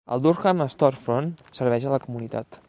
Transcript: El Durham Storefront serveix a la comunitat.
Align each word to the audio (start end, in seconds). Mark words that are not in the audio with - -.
El 0.13 0.21
Durham 0.27 0.63
Storefront 0.75 1.29
serveix 1.59 1.87
a 1.87 1.93
la 1.97 2.01
comunitat. 2.09 2.59